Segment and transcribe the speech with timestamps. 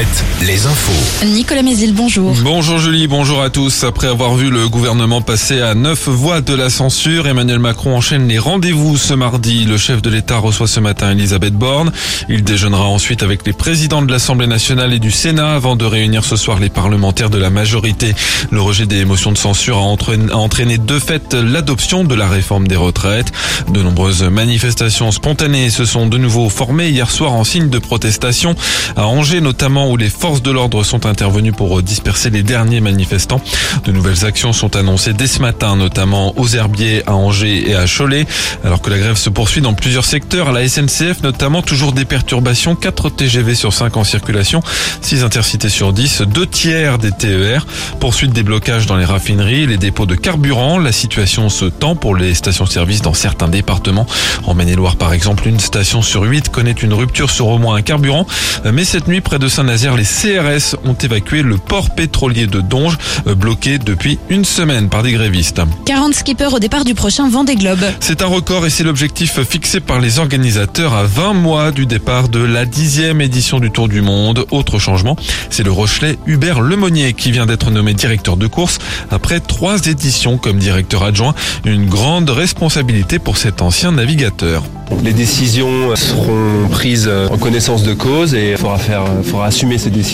[0.00, 1.26] Alouette, les infos.
[1.26, 2.34] Nicolas Mézil, bonjour.
[2.42, 3.84] Bonjour Julie, bonjour à tous.
[3.84, 8.26] Après avoir vu le gouvernement passer à neuf voix de la censure, Emmanuel Macron enchaîne
[8.26, 9.64] les rendez-vous ce mardi.
[9.64, 11.92] Le chef de l'État reçoit ce matin Elisabeth Borne.
[12.30, 16.24] Il déjeunera ensuite avec les présidents de l'Assemblée nationale et du Sénat avant de réunir
[16.24, 18.14] ce soir les parlementaires de la majorité.
[18.50, 22.28] Le rejet des motions de censure a entraîné, a entraîné de fait l'adoption de la
[22.28, 23.30] réforme des retraites.
[23.68, 28.54] De nombreuses manifestations spontanées se sont de nouveau formées hier soir en signe de protestation
[28.96, 33.40] à Angers notamment où les forces de l'ordre sont intervenues pour disperser les derniers manifestants.
[33.84, 37.86] De nouvelles actions sont annoncées dès ce matin, notamment aux Herbiers, à Angers et à
[37.86, 38.26] Cholet,
[38.64, 40.50] alors que la grève se poursuit dans plusieurs secteurs.
[40.50, 44.62] À la SNCF notamment, toujours des perturbations, 4 TGV sur 5 en circulation,
[45.02, 47.66] 6 intercités sur 10, 2 tiers des TER,
[47.98, 50.78] poursuite des blocages dans les raffineries, les dépôts de carburant.
[50.78, 54.06] La situation se tend pour les stations-service dans certains départements.
[54.46, 57.82] En Maine-et-Loire par exemple, une station sur 8 connaît une rupture sur au moins un
[57.82, 58.26] carburant,
[58.72, 62.98] mais cette nuit près de Saint-Nazaire, les CRS ont évacué le port pétrolier de Donge,
[63.26, 65.62] euh, bloqué depuis une semaine par des grévistes.
[65.86, 67.80] 40 skippers au départ du prochain Vendée Globe.
[68.00, 72.28] C'est un record et c'est l'objectif fixé par les organisateurs à 20 mois du départ
[72.28, 74.44] de la dixième édition du Tour du Monde.
[74.50, 75.16] Autre changement,
[75.48, 78.76] c'est le Rochelet Hubert Lemonnier qui vient d'être nommé directeur de course
[79.10, 81.34] après trois éditions comme directeur adjoint.
[81.64, 84.64] Une grande responsabilité pour cet ancien navigateur.
[85.02, 89.88] Les décisions seront prises en connaissance de cause et il faudra faire, faudra assumer ces
[89.88, 90.09] décisions.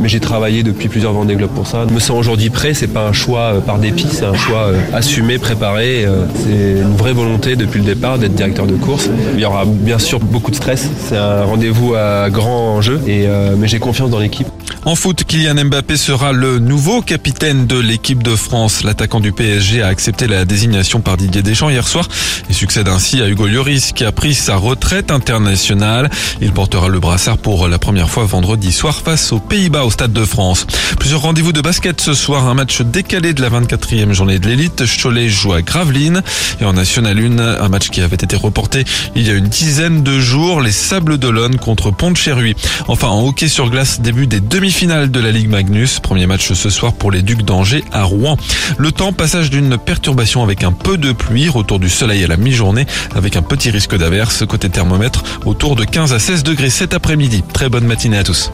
[0.00, 1.84] Mais j'ai travaillé depuis plusieurs Vendée Globe pour ça.
[1.88, 2.74] Je me sens aujourd'hui prêt.
[2.74, 6.06] C'est pas un choix par dépit, c'est un choix assumé, préparé.
[6.36, 9.08] C'est une vraie volonté depuis le départ d'être directeur de course.
[9.34, 10.88] Il y aura bien sûr beaucoup de stress.
[10.98, 13.00] C'est un rendez-vous à grand enjeu.
[13.06, 14.48] Mais j'ai confiance dans l'équipe.
[14.86, 18.82] En foot, Kylian Mbappé sera le nouveau capitaine de l'équipe de France.
[18.82, 22.08] L'attaquant du PSG a accepté la désignation par Didier Deschamps hier soir
[22.48, 26.08] et succède ainsi à Hugo Lloris qui a pris sa retraite internationale.
[26.40, 30.14] Il portera le brassard pour la première fois vendredi soir face aux Pays-Bas au Stade
[30.14, 30.66] de France.
[30.98, 34.84] Plusieurs rendez-vous de basket ce soir, un match décalé de la 24e journée de l'élite.
[35.00, 36.22] Cholet joue à Gravelines
[36.58, 38.84] et en National 1, un match qui avait été reporté
[39.14, 42.56] il y a une dizaine de jours, les Sables d'Olonne contre Pont-de-Cherruy.
[42.88, 45.98] Enfin, en hockey sur glace, début des demi-finales de la Ligue Magnus.
[45.98, 48.36] Premier match ce soir pour les Ducs d'Angers à Rouen.
[48.78, 52.36] Le temps, passage d'une perturbation avec un peu de pluie, retour du soleil à la
[52.36, 52.86] mi-journée
[53.16, 54.46] avec un petit risque d'averse.
[54.46, 57.42] Côté thermomètre, autour de 15 à 16 degrés cet après-midi.
[57.52, 58.52] Très bonne matinée à tous.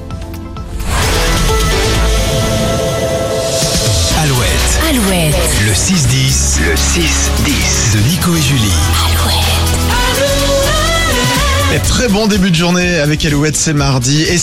[4.22, 5.34] Alouette, Alouette.
[5.66, 6.60] le 6-10.
[6.64, 8.72] Le 6-10 de Nico et Julie.
[11.74, 14.22] Et très bon début de journée avec Alouette, c'est mardi.
[14.22, 14.34] Et